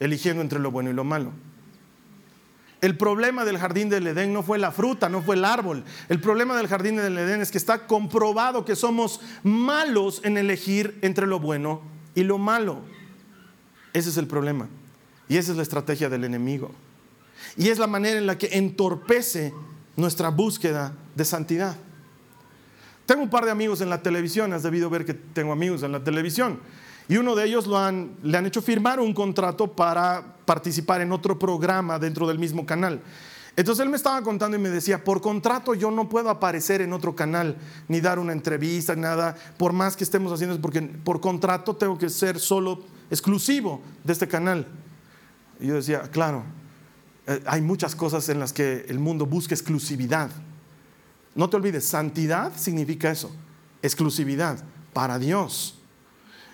[0.01, 1.33] eligiendo entre lo bueno y lo malo.
[2.81, 5.85] El problema del jardín del Edén no fue la fruta, no fue el árbol.
[6.11, 10.99] El problema del jardín del Edén es que está comprobado que somos malos en elegir
[11.01, 11.81] entre lo bueno
[12.15, 12.81] y lo malo.
[13.95, 14.69] Ese es el problema.
[15.31, 16.73] Y esa es la estrategia del enemigo.
[17.57, 19.55] Y es la manera en la que entorpece
[19.97, 21.77] nuestra búsqueda de santidad.
[23.07, 25.93] Tengo un par de amigos en la televisión, has debido ver que tengo amigos en
[25.93, 26.61] la televisión.
[27.09, 31.99] Y uno de ellos le han hecho firmar un contrato para participar en otro programa
[31.99, 33.03] dentro del mismo canal.
[33.57, 36.93] Entonces él me estaba contando y me decía, por contrato yo no puedo aparecer en
[36.93, 41.77] otro canal, ni dar una entrevista, nada, por más que estemos haciendo, porque por contrato
[41.77, 44.67] tengo que ser solo exclusivo de este canal.
[45.61, 46.43] Y yo decía, claro,
[47.27, 50.31] eh, hay muchas cosas en las que el mundo busca exclusividad.
[51.35, 53.31] No te olvides, santidad significa eso,
[53.83, 55.79] exclusividad para Dios.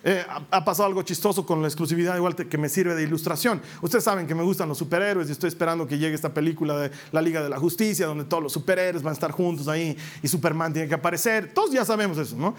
[0.02, 3.60] Eh, ha, pasado algo chistoso con la exclusividad, igual que me sirve de ilustración.
[3.82, 6.90] Ustedes saben que me gustan los superhéroes y estoy esperando que llegue esta película de
[7.12, 10.28] la Liga de la Justicia, donde todos los superhéroes van a estar juntos ahí y
[10.28, 11.52] Superman tiene que aparecer.
[11.52, 12.54] Todos ya sabemos eso, ¿no?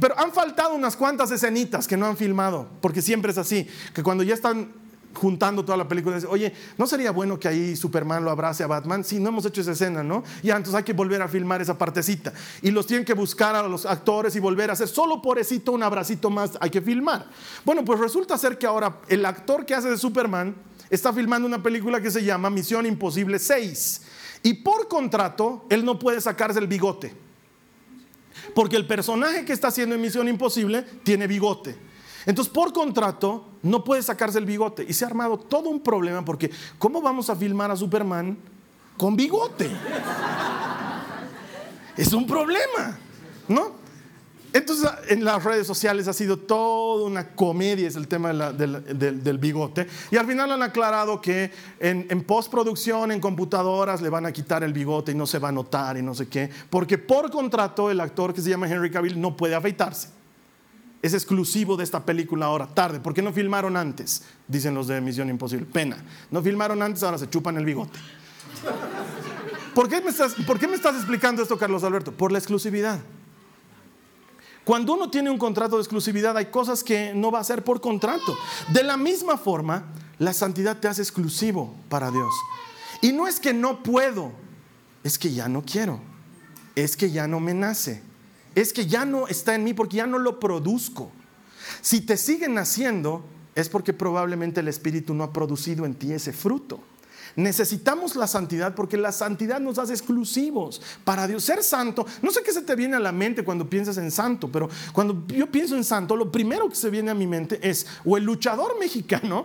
[0.00, 4.02] Pero han faltado unas cuantas escenitas que no han filmado, porque siempre es así, que
[4.02, 4.72] cuando ya están
[5.16, 8.68] juntando toda la película, dice, oye, ¿no sería bueno que ahí Superman lo abrace a
[8.68, 9.02] Batman?
[9.02, 10.22] Sí, no hemos hecho esa escena, ¿no?
[10.42, 12.32] Ya, entonces hay que volver a filmar esa partecita.
[12.62, 15.56] Y los tienen que buscar a los actores y volver a hacer, solo por eso
[15.72, 17.26] un abracito más hay que filmar.
[17.64, 20.54] Bueno, pues resulta ser que ahora el actor que hace de Superman
[20.90, 24.02] está filmando una película que se llama Misión Imposible 6.
[24.42, 27.14] Y por contrato, él no puede sacarse el bigote.
[28.54, 31.76] Porque el personaje que está haciendo en Misión Imposible tiene bigote.
[32.26, 34.84] Entonces, por contrato, no puede sacarse el bigote.
[34.88, 38.36] Y se ha armado todo un problema porque ¿cómo vamos a filmar a Superman
[38.96, 39.70] con bigote?
[41.96, 42.98] Es un problema,
[43.48, 43.86] ¿no?
[44.52, 49.86] Entonces, en las redes sociales ha sido toda una comedia, es el tema del, bigote.
[50.10, 54.64] Y al final han aclarado que en, en, postproducción, en computadoras, le van a quitar
[54.64, 56.48] el bigote y no se va a notar y no sé qué.
[56.70, 60.08] Porque por contrato, el actor que se llama Henry Cavill no puede afeitarse
[61.06, 63.00] es exclusivo de esta película ahora, tarde.
[63.00, 64.22] ¿Por qué no filmaron antes?
[64.48, 65.66] Dicen los de Misión Imposible.
[65.66, 65.96] Pena.
[66.30, 67.98] No filmaron antes, ahora se chupan el bigote.
[69.74, 72.12] ¿Por qué me estás, ¿por qué me estás explicando esto, Carlos Alberto?
[72.12, 72.98] Por la exclusividad.
[74.64, 77.80] Cuando uno tiene un contrato de exclusividad, hay cosas que no va a hacer por
[77.80, 78.36] contrato.
[78.72, 79.84] De la misma forma,
[80.18, 82.32] la santidad te hace exclusivo para Dios.
[83.00, 84.32] Y no es que no puedo,
[85.04, 86.00] es que ya no quiero,
[86.74, 88.02] es que ya no me nace
[88.56, 91.12] es que ya no está en mí porque ya no lo produzco.
[91.82, 93.22] Si te siguen haciendo,
[93.54, 96.80] es porque probablemente el Espíritu no ha producido en ti ese fruto.
[97.36, 101.44] Necesitamos la santidad porque la santidad nos hace exclusivos para Dios.
[101.44, 104.50] Ser santo, no sé qué se te viene a la mente cuando piensas en santo,
[104.50, 107.86] pero cuando yo pienso en santo, lo primero que se viene a mi mente es
[108.04, 109.44] o el luchador mexicano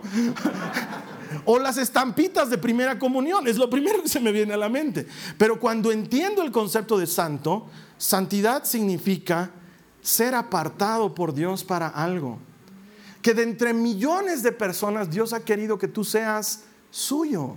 [1.44, 3.46] o las estampitas de primera comunión.
[3.46, 5.06] Es lo primero que se me viene a la mente.
[5.36, 7.68] Pero cuando entiendo el concepto de santo,
[8.02, 9.52] Santidad significa
[10.00, 12.40] ser apartado por Dios para algo.
[13.22, 17.54] Que de entre millones de personas Dios ha querido que tú seas suyo.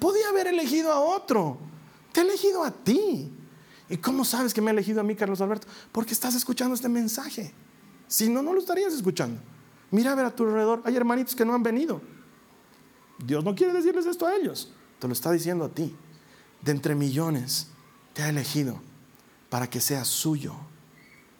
[0.00, 1.58] Podía haber elegido a otro.
[2.12, 3.30] Te ha elegido a ti.
[3.88, 5.66] ¿Y cómo sabes que me ha elegido a mí, Carlos Alberto?
[5.92, 7.52] Porque estás escuchando este mensaje.
[8.08, 9.40] Si no, no lo estarías escuchando.
[9.90, 10.82] Mira a ver a tu alrededor.
[10.84, 12.00] Hay hermanitos que no han venido.
[13.24, 14.72] Dios no quiere decirles esto a ellos.
[14.98, 15.94] Te lo está diciendo a ti.
[16.62, 17.68] De entre millones
[18.12, 18.80] te ha elegido
[19.48, 20.54] para que sea suyo.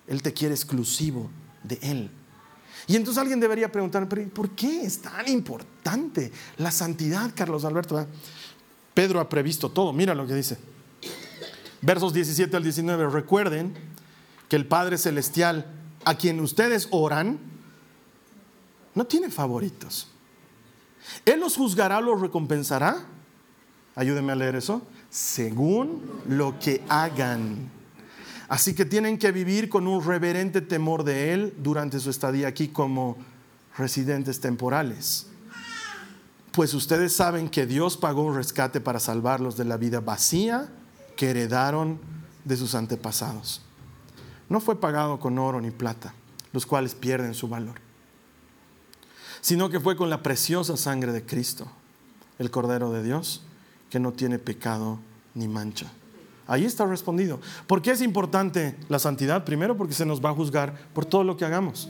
[0.06, 1.30] Él te quiere exclusivo
[1.62, 2.10] de Él.
[2.86, 8.06] Y entonces alguien debería preguntar, ¿por qué es tan importante la santidad, Carlos Alberto?
[8.94, 10.58] Pedro ha previsto todo, mira lo que dice.
[11.82, 13.74] Versos 17 al 19, recuerden
[14.48, 15.66] que el Padre Celestial,
[16.04, 17.38] a quien ustedes oran,
[18.94, 20.08] no tiene favoritos.
[21.24, 23.04] Él los juzgará, los recompensará.
[23.94, 24.82] Ayúdenme a leer eso.
[25.08, 27.70] Según lo que hagan.
[28.48, 32.68] Así que tienen que vivir con un reverente temor de Él durante su estadía aquí
[32.68, 33.16] como
[33.78, 35.29] residentes temporales.
[36.60, 40.68] Pues ustedes saben que Dios pagó un rescate para salvarlos de la vida vacía
[41.16, 41.98] que heredaron
[42.44, 43.62] de sus antepasados.
[44.50, 46.12] No fue pagado con oro ni plata,
[46.52, 47.76] los cuales pierden su valor,
[49.40, 51.66] sino que fue con la preciosa sangre de Cristo,
[52.38, 53.40] el Cordero de Dios,
[53.88, 54.98] que no tiene pecado
[55.34, 55.90] ni mancha.
[56.46, 57.40] Ahí está respondido.
[57.66, 59.46] ¿Por qué es importante la santidad?
[59.46, 61.88] Primero porque se nos va a juzgar por todo lo que hagamos.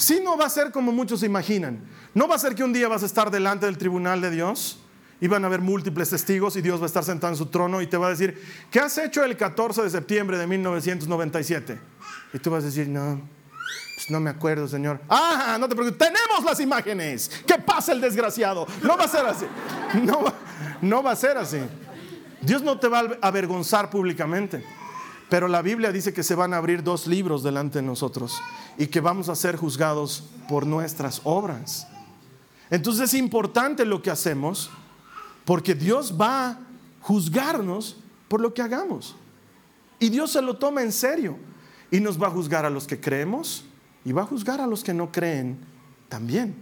[0.00, 1.78] Si no va a ser como muchos imaginan.
[2.14, 4.78] No va a ser que un día vas a estar delante del tribunal de Dios
[5.20, 7.82] y van a haber múltiples testigos y Dios va a estar sentado en su trono
[7.82, 11.78] y te va a decir, ¿qué has hecho el 14 de septiembre de 1997?
[12.32, 13.20] Y tú vas a decir, no,
[13.94, 15.02] pues no me acuerdo, Señor.
[15.06, 17.30] Ah, no te preocupes, tenemos las imágenes.
[17.46, 18.66] ¿Qué pasa el desgraciado?
[18.82, 19.44] No va a ser así.
[20.80, 21.60] No va a ser así.
[22.40, 24.64] Dios no te va a avergonzar públicamente,
[25.30, 28.42] pero la Biblia dice que se van a abrir dos libros delante de nosotros
[28.76, 31.86] y que vamos a ser juzgados por nuestras obras.
[32.68, 34.70] Entonces es importante lo que hacemos
[35.44, 36.58] porque Dios va a
[37.00, 37.96] juzgarnos
[38.28, 39.16] por lo que hagamos.
[40.00, 41.36] Y Dios se lo toma en serio
[41.90, 43.64] y nos va a juzgar a los que creemos
[44.04, 45.58] y va a juzgar a los que no creen
[46.08, 46.56] también.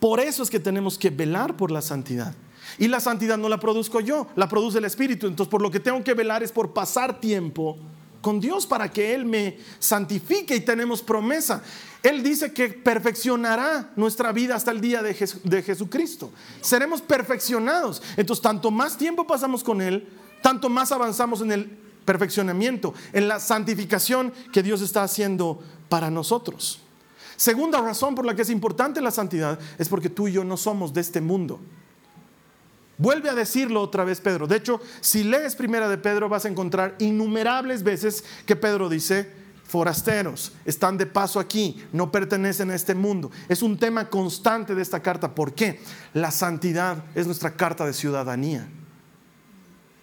[0.00, 2.34] Por eso es que tenemos que velar por la santidad.
[2.78, 5.26] Y la santidad no la produzco yo, la produce el Espíritu.
[5.26, 7.78] Entonces por lo que tengo que velar es por pasar tiempo
[8.24, 11.62] con Dios para que Él me santifique y tenemos promesa.
[12.02, 15.14] Él dice que perfeccionará nuestra vida hasta el día de,
[15.62, 16.30] Jesucristo.
[16.62, 18.02] Seremos perfeccionados.
[18.16, 20.08] Entonces tanto más tiempo pasamos con Él,
[20.42, 21.66] tanto más avanzamos en el
[22.06, 26.80] perfeccionamiento, en la santificación que Dios está haciendo para nosotros.
[27.36, 30.56] Segunda razón por la que es importante la santidad es porque tú y yo no
[30.56, 31.60] somos de este mundo.
[32.96, 34.46] Vuelve a decirlo otra vez Pedro.
[34.46, 39.30] De hecho, si lees primera de Pedro vas a encontrar innumerables veces que Pedro dice,
[39.64, 43.30] forasteros, están de paso aquí, no pertenecen a este mundo.
[43.48, 45.34] Es un tema constante de esta carta.
[45.34, 45.80] ¿Por qué?
[46.12, 48.68] La santidad es nuestra carta de ciudadanía.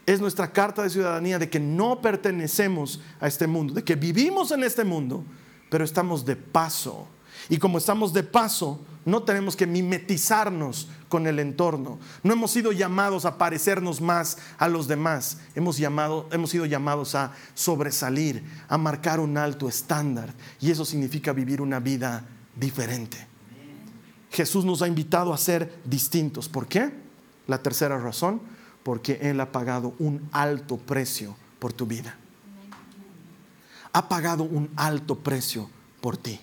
[0.06, 4.51] Es nuestra carta de ciudadanía de que no pertenecemos a este mundo, de que vivimos
[4.51, 5.23] en este mundo,
[5.69, 7.08] pero estamos de paso.
[7.49, 11.99] Y como estamos de paso, no tenemos que mimetizarnos con el entorno.
[12.23, 15.38] No hemos sido llamados a parecernos más a los demás.
[15.56, 20.34] Hemos, llamado, hemos sido llamados a sobresalir, a marcar un alto estándar.
[20.60, 22.25] Y eso significa vivir una vida
[22.56, 23.27] diferente.
[24.30, 26.47] Jesús nos ha invitado a ser distintos.
[26.47, 26.91] ¿Por qué?
[27.47, 28.41] La tercera razón,
[28.84, 32.15] porque Él ha pagado un alto precio por tu vida.
[33.93, 36.39] Ha pagado un alto precio por ti.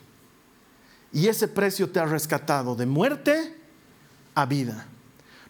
[1.13, 3.57] Y ese precio te ha rescatado de muerte
[4.35, 4.87] a vida.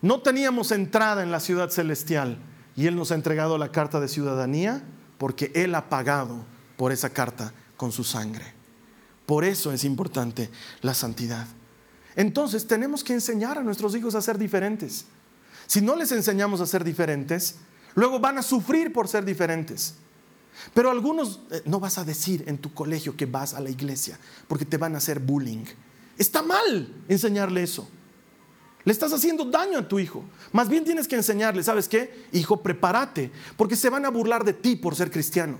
[0.01, 2.39] No teníamos entrada en la ciudad celestial
[2.77, 4.83] y Él nos ha entregado la carta de ciudadanía
[5.19, 6.45] porque Él ha pagado
[6.77, 8.45] por esa carta con su sangre.
[9.27, 10.49] Por eso es importante
[10.81, 11.47] la santidad.
[12.15, 15.07] Entonces tenemos que enseñar a nuestros hijos a ser diferentes.
[15.67, 17.57] Si no les enseñamos a ser diferentes,
[17.95, 19.95] luego van a sufrir por ser diferentes.
[20.75, 24.19] Pero algunos eh, no vas a decir en tu colegio que vas a la iglesia
[24.47, 25.65] porque te van a hacer bullying.
[26.17, 27.89] Está mal enseñarle eso.
[28.85, 30.25] Le estás haciendo daño a tu hijo.
[30.53, 32.27] Más bien tienes que enseñarle, ¿sabes qué?
[32.33, 35.59] Hijo, prepárate, porque se van a burlar de ti por ser cristiano.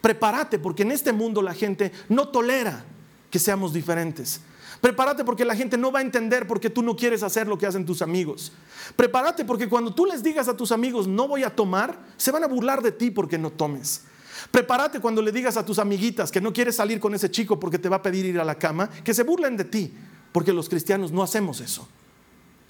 [0.00, 2.84] Prepárate, porque en este mundo la gente no tolera
[3.30, 4.40] que seamos diferentes.
[4.80, 7.66] Prepárate porque la gente no va a entender porque tú no quieres hacer lo que
[7.66, 8.52] hacen tus amigos.
[8.96, 12.44] Prepárate porque cuando tú les digas a tus amigos no voy a tomar, se van
[12.44, 14.02] a burlar de ti porque no tomes.
[14.50, 17.78] Prepárate cuando le digas a tus amiguitas que no quieres salir con ese chico porque
[17.78, 19.92] te va a pedir ir a la cama, que se burlen de ti,
[20.32, 21.88] porque los cristianos no hacemos eso.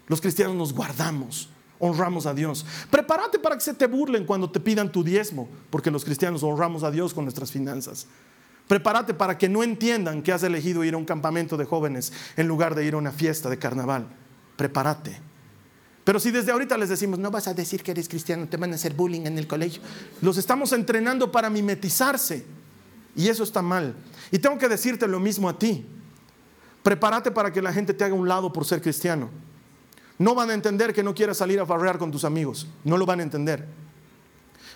[0.07, 2.65] Los cristianos nos guardamos, honramos a Dios.
[2.91, 6.83] Prepárate para que se te burlen cuando te pidan tu diezmo, porque los cristianos honramos
[6.83, 8.07] a Dios con nuestras finanzas.
[8.69, 12.47] Prepárate para que no entiendan que has elegido ir a un campamento de jóvenes en
[12.47, 14.07] lugar de ir a una fiesta de carnaval.
[14.57, 15.19] Prepárate.
[16.05, 18.73] Pero si desde ahorita les decimos, no vas a decir que eres cristiano, te van
[18.73, 19.83] a hacer bullying en el colegio,
[20.21, 22.45] los estamos entrenando para mimetizarse.
[23.17, 23.95] Y eso está mal.
[24.31, 25.87] Y tengo que decirte lo mismo a ti.
[26.83, 29.31] Prepárate para que la gente te haga un lado por ser cristiano.
[30.19, 32.67] No van a entender que no quieras salir a farrear con tus amigos.
[32.85, 33.67] No lo van a entender.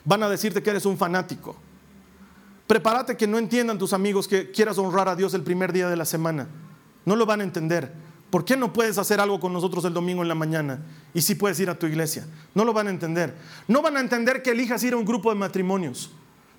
[0.04, 1.56] Van a decirte que eres un fanático.
[2.72, 5.96] Prepárate que no entiendan tus amigos que quieras honrar a Dios el primer día de
[5.96, 6.48] la semana.
[7.04, 7.92] No lo van a entender.
[8.30, 10.80] ¿Por qué no puedes hacer algo con nosotros el domingo en la mañana?
[11.12, 12.26] Y si sí puedes ir a tu iglesia.
[12.54, 13.34] No lo van a entender.
[13.68, 16.12] No van a entender que elijas ir a un grupo de matrimonios.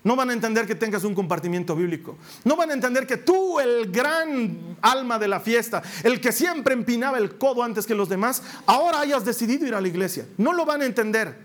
[0.04, 2.16] No van a entender que tengas un compartimiento bíblico.
[2.44, 6.74] No van a entender que tú, el gran alma de la fiesta, el que siempre
[6.74, 10.28] empinaba el codo antes que los demás, ahora hayas decidido ir a la iglesia.
[10.38, 11.36] No lo van a entender.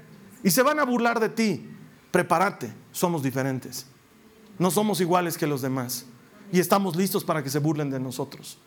[0.44, 1.68] Y se van a burlar de ti.
[2.12, 3.88] Prepárate, somos diferentes.
[4.60, 6.06] No somos iguales que los demás.
[6.52, 8.60] Y estamos listos para que se burlen de nosotros.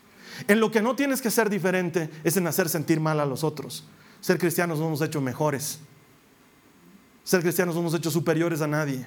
[0.49, 3.45] En lo que no tienes que ser diferente es en hacer sentir mal a los
[3.45, 3.85] otros.
[4.21, 5.81] Ser cristianos no nos ha hecho mejores.
[7.25, 9.07] Ser cristianos no nos ha hecho superiores a nadie.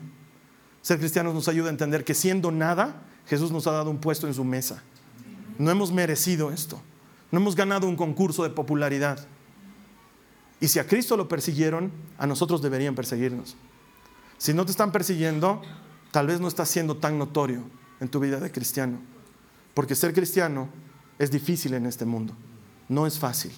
[0.82, 4.28] Ser cristianos nos ayuda a entender que siendo nada, Jesús nos ha dado un puesto
[4.28, 4.84] en su mesa.
[5.58, 6.81] No hemos merecido esto.
[7.31, 9.25] No hemos ganado un concurso de popularidad.
[10.60, 13.56] Y si a Cristo lo persiguieron, a nosotros deberían perseguirnos.
[14.38, 15.62] Si no te están persiguiendo,
[16.15, 17.61] tal vez no estás siendo tan notorio
[17.99, 18.99] en tu vida de cristiano.
[19.73, 20.69] Porque ser cristiano
[21.19, 22.33] es difícil en este mundo.
[22.87, 23.51] No es fácil.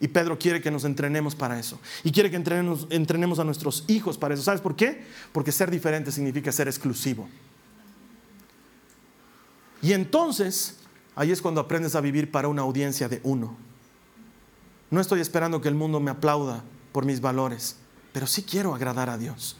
[0.00, 1.78] Y Pedro quiere que nos entrenemos para eso.
[2.02, 4.42] Y quiere que entrenemos, entrenemos a nuestros hijos para eso.
[4.42, 5.04] ¿Sabes por qué?
[5.30, 7.28] Porque ser diferente significa ser exclusivo.
[9.82, 10.78] Y entonces,
[11.14, 13.58] ahí es cuando aprendes a vivir para una audiencia de uno.
[14.90, 17.76] No estoy esperando que el mundo me aplauda por mis valores,
[18.14, 19.58] pero sí quiero agradar a Dios.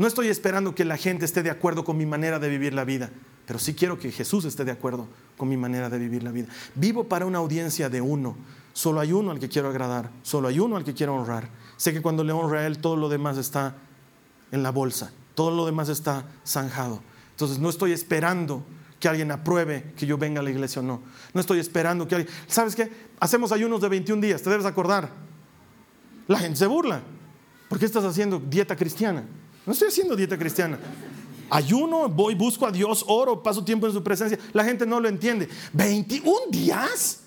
[0.00, 2.86] No estoy esperando que la gente esté de acuerdo con mi manera de vivir la
[2.86, 3.10] vida,
[3.44, 6.48] pero sí quiero que Jesús esté de acuerdo con mi manera de vivir la vida.
[6.74, 8.34] Vivo para una audiencia de uno.
[8.72, 11.50] Solo hay uno al que quiero agradar, solo hay uno al que quiero honrar.
[11.76, 13.76] Sé que cuando le honra a Él, todo lo demás está
[14.50, 17.02] en la bolsa, todo lo demás está zanjado.
[17.32, 18.64] Entonces no estoy esperando
[18.98, 21.02] que alguien apruebe que yo venga a la iglesia o no.
[21.34, 22.34] No estoy esperando que alguien...
[22.46, 22.90] ¿Sabes qué?
[23.20, 25.10] Hacemos ayunos de 21 días, te debes acordar.
[26.26, 27.02] La gente se burla.
[27.68, 29.24] ¿Por qué estás haciendo dieta cristiana?
[29.66, 30.78] No estoy haciendo dieta cristiana.
[31.50, 34.38] Ayuno, voy, busco a Dios, oro, paso tiempo en su presencia.
[34.52, 35.48] La gente no lo entiende.
[35.74, 37.20] ¿21 días?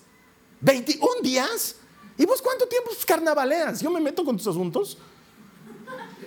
[0.62, 1.76] ¿21 días?
[2.16, 3.80] ¿Y vos cuánto tiempo carnavaleas?
[3.80, 4.98] Yo me meto con tus asuntos.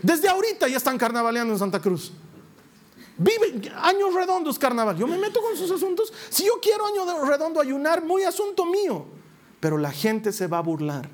[0.01, 2.11] Desde ahorita ya están carnavaleando en Santa Cruz.
[3.17, 4.95] Vive años redondos carnaval.
[4.95, 6.13] Yo me meto con sus asuntos.
[6.29, 9.05] Si yo quiero año redondo ayunar, muy asunto mío.
[9.59, 11.09] Pero la gente se va a burlar.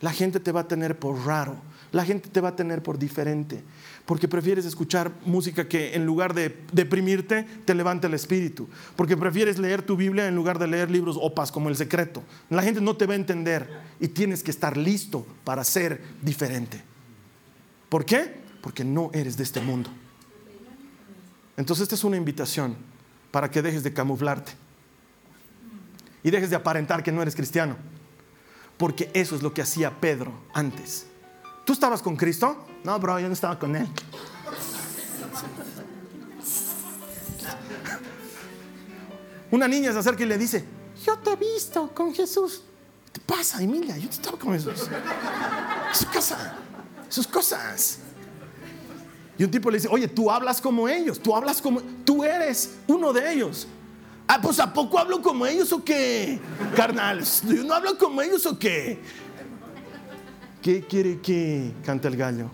[0.00, 1.56] La gente te va a tener por raro.
[1.92, 3.62] La gente te va a tener por diferente.
[4.04, 8.68] Porque prefieres escuchar música que en lugar de deprimirte, te levante el espíritu.
[8.96, 12.22] Porque prefieres leer tu Biblia en lugar de leer libros opas como El Secreto.
[12.50, 13.68] La gente no te va a entender
[14.00, 16.82] y tienes que estar listo para ser diferente.
[17.88, 18.36] ¿Por qué?
[18.60, 19.90] Porque no eres de este mundo.
[21.56, 22.76] Entonces esta es una invitación
[23.30, 24.52] para que dejes de camuflarte
[26.22, 27.76] y dejes de aparentar que no eres cristiano.
[28.76, 31.07] Porque eso es lo que hacía Pedro antes.
[31.68, 32.64] ¿Tú estabas con Cristo?
[32.82, 33.86] No, bro, yo no estaba con él.
[39.50, 40.64] Una niña se acerca y le dice,
[41.04, 42.62] yo te he visto con Jesús.
[43.04, 43.98] ¿Qué te pasa, Emilia?
[43.98, 44.88] Yo te estaba con Jesús.
[45.92, 46.38] Sus cosas,
[47.10, 47.98] sus cosas.
[49.36, 52.78] Y un tipo le dice, oye, tú hablas como ellos, tú hablas como, tú eres
[52.86, 53.68] uno de ellos.
[54.26, 56.40] Ah, pues ¿a poco hablo como ellos o qué?
[56.74, 59.02] Carnal, ¿yo no hablo como ellos o qué?
[60.68, 62.50] ¿Qué quiere que cante el gallo?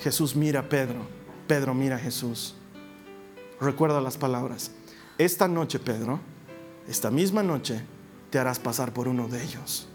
[0.00, 1.06] Jesús mira a Pedro,
[1.46, 2.54] Pedro mira a Jesús.
[3.60, 4.70] Recuerda las palabras.
[5.18, 6.18] Esta noche, Pedro,
[6.88, 7.82] esta misma noche,
[8.30, 9.86] te harás pasar por uno de ellos.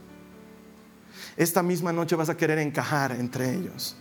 [1.35, 3.95] Esta misma noche vas a querer encajar entre ellos.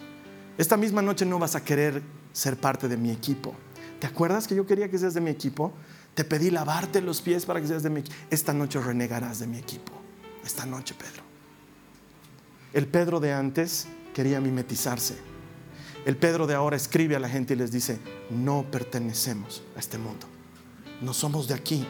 [0.58, 2.02] Esta misma noche no vas a querer
[2.34, 3.54] ser parte de mi equipo.
[4.00, 5.72] ¿Te acuerdas que yo quería que seas de mi equipo?
[6.12, 8.16] Te pedí lavarte los pies para que seas de mi equipo.
[8.28, 9.92] Esta noche renegarás de mi equipo.
[10.44, 11.21] Esta noche, Pedro.
[12.72, 15.16] El Pedro de antes quería mimetizarse.
[16.06, 17.98] El Pedro de ahora escribe a la gente y les dice,
[18.30, 20.26] no pertenecemos a este mundo.
[21.00, 21.86] No somos de aquí,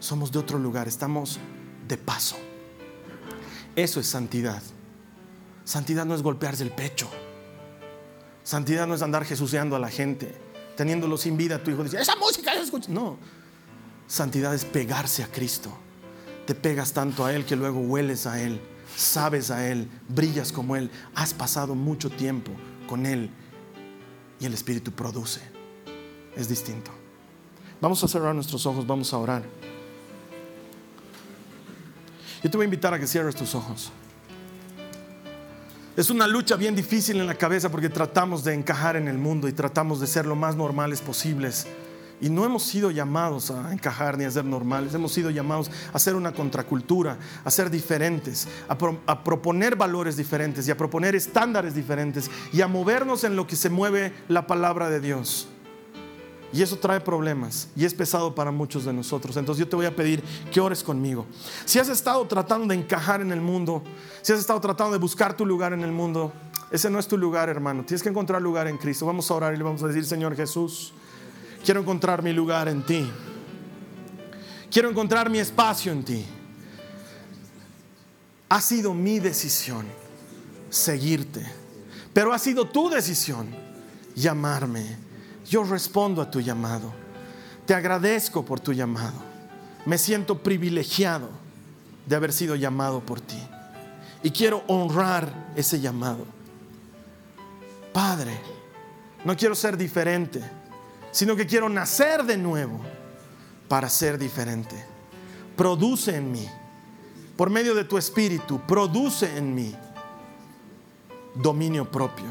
[0.00, 1.38] somos de otro lugar, estamos
[1.86, 2.36] de paso.
[3.76, 4.62] Eso es santidad.
[5.64, 7.08] Santidad no es golpearse el pecho.
[8.42, 10.34] Santidad no es andar jesuceando a la gente,
[10.76, 11.62] teniéndolo sin vida.
[11.62, 12.90] Tu hijo dice, esa música, escucha.
[12.90, 13.18] No.
[14.06, 15.70] Santidad es pegarse a Cristo.
[16.46, 18.60] Te pegas tanto a Él que luego hueles a Él,
[18.96, 20.90] sabes a Él, brillas como Él.
[21.14, 22.52] Has pasado mucho tiempo
[22.88, 23.30] con Él
[24.40, 25.40] y el Espíritu produce.
[26.36, 26.90] Es distinto.
[27.80, 29.42] Vamos a cerrar nuestros ojos, vamos a orar.
[32.42, 33.92] Yo te voy a invitar a que cierres tus ojos.
[35.96, 39.46] Es una lucha bien difícil en la cabeza porque tratamos de encajar en el mundo
[39.46, 41.66] y tratamos de ser lo más normales posibles.
[42.22, 45.98] Y no hemos sido llamados a encajar ni a ser normales, hemos sido llamados a
[45.98, 51.74] ser una contracultura, a ser diferentes, a, a, proponer valores diferentes y a proponer estándares
[51.74, 55.48] diferentes y a movernos en lo que se mueve la palabra de Dios.
[56.52, 59.36] Y eso trae problemas y es pesado para muchos de nosotros.
[59.36, 61.26] Entonces yo te voy a pedir que ores conmigo.
[61.64, 63.82] Si has estado tratando de encajar en el mundo,
[64.20, 66.32] si has estado tratando de buscar tu lugar en el mundo,
[66.70, 67.84] ese no es tu lugar, hermano.
[67.84, 69.06] Tienes que encontrar lugar en Cristo.
[69.06, 70.92] Vamos a orar y le vamos a decir, Señor Jesús,
[71.64, 73.10] quiero encontrar mi lugar en ti.
[74.70, 76.24] Quiero encontrar mi espacio en ti.
[78.48, 79.86] Ha sido mi decisión
[80.70, 81.44] seguirte,
[82.12, 83.48] pero ha sido tu decisión
[84.14, 84.96] llamarme
[85.48, 86.92] yo respondo a tu llamado.
[87.66, 89.20] Te agradezco por tu llamado.
[89.84, 91.28] Me siento privilegiado
[92.06, 93.38] de haber sido llamado por ti.
[94.22, 96.24] Y quiero honrar ese llamado.
[97.92, 98.38] Padre,
[99.24, 100.40] no quiero ser diferente,
[101.12, 102.80] sino que quiero nacer de nuevo
[103.68, 104.84] para ser diferente.
[105.56, 106.48] Produce en mí,
[107.36, 109.72] por medio de tu espíritu, produce en mí
[111.36, 112.26] dominio propio,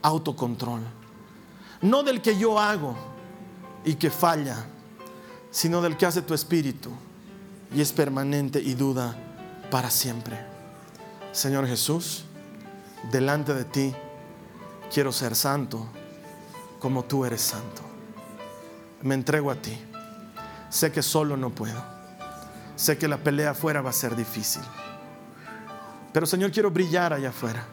[0.00, 0.80] autocontrol
[1.84, 2.96] no del que yo hago
[3.84, 4.64] y que falla,
[5.50, 6.90] sino del que hace tu espíritu
[7.74, 9.14] y es permanente y duda
[9.70, 10.38] para siempre.
[11.32, 12.24] Señor Jesús,
[13.12, 13.94] delante de ti
[14.90, 15.86] quiero ser santo
[16.84, 17.80] como tú eres santo.
[19.00, 19.74] Me entrego a ti.
[20.68, 21.82] Sé que solo no puedo.
[22.76, 24.60] Sé que la pelea afuera va a ser difícil.
[26.12, 27.64] Pero Señor, quiero brillar allá afuera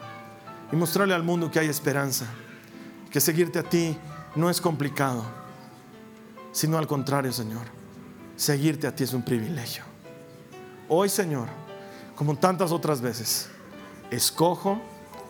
[0.72, 2.24] y mostrarle al mundo que hay esperanza
[3.10, 3.98] que seguirte a ti
[4.34, 5.22] no es complicado,
[6.50, 7.66] sino al contrario, Señor.
[8.34, 9.84] seguirte a ti es un privilegio.
[10.88, 11.48] Hoy, Señor,
[12.16, 13.50] como tantas otras veces,
[14.10, 14.80] escojo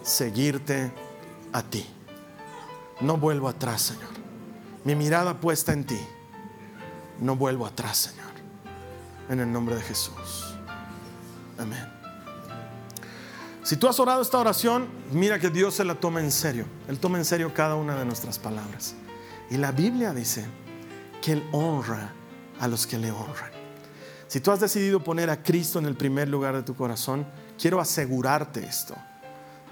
[0.05, 0.93] seguirte
[1.53, 1.85] a ti.
[3.03, 4.11] No vuelvo atrás, Señor.
[4.85, 5.99] Mi mirada puesta en ti.
[7.21, 8.33] No vuelvo atrás, Señor.
[9.29, 10.55] En el nombre de Jesús.
[11.59, 11.87] Amén.
[13.65, 16.65] Si tú has orado esta oración, mira que Dios se la toma en serio.
[16.89, 18.95] Él toma en serio cada una de nuestras palabras.
[19.51, 20.45] Y la Biblia dice
[21.21, 22.13] que Él honra
[22.61, 23.51] a los que le honran.
[24.29, 27.27] Si tú has decidido poner a Cristo en el primer lugar de tu corazón,
[27.61, 28.95] quiero asegurarte esto.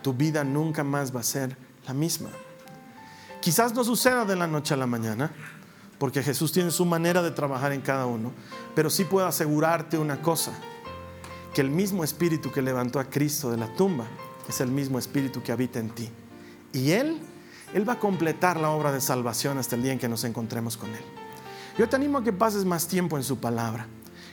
[0.03, 1.57] Tu vida nunca más va a ser
[1.87, 2.31] la misma.
[3.41, 5.30] Quizás no suceda de la noche a la mañana,
[5.99, 8.32] porque Jesús tiene su manera de trabajar en cada uno,
[8.74, 10.53] pero sí puedo asegurarte una cosa,
[11.55, 14.07] que el mismo espíritu que levantó a Cristo de la tumba
[14.49, 16.09] es el mismo espíritu que habita en ti.
[16.72, 17.18] Y Él,
[17.74, 20.76] Él va a completar la obra de salvación hasta el día en que nos encontremos
[20.76, 21.05] con Él.
[21.78, 23.86] Yo te animo a que pases más tiempo en su palabra,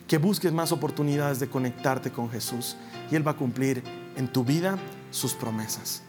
[0.08, 2.76] que busques más oportunidades de conectarte con Jesús
[3.10, 3.84] y Él va a cumplir
[4.16, 4.78] en tu vida
[5.12, 6.02] sus promesas.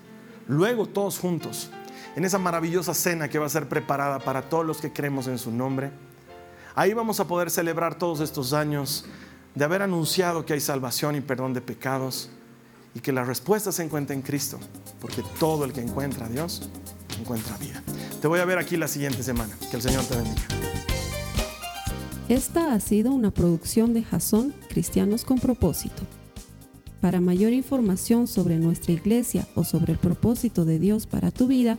[0.46, 1.70] Luego todos juntos,
[2.18, 5.38] en esa maravillosa cena que va a ser preparada para todos los que creemos en
[5.38, 5.92] su nombre,
[6.74, 9.04] ahí vamos a poder celebrar todos estos años
[9.54, 12.28] de haber anunciado que hay salvación y perdón de pecados
[12.92, 14.58] y que la respuesta se encuentra en Cristo,
[15.00, 16.68] porque todo el que encuentra a Dios
[17.20, 17.84] encuentra vida.
[18.20, 19.56] Te voy a ver aquí la siguiente semana.
[19.70, 20.42] Que el Señor te bendiga.
[22.28, 26.02] Esta ha sido una producción de Jason Cristianos con propósito.
[27.00, 31.78] Para mayor información sobre nuestra iglesia o sobre el propósito de Dios para tu vida,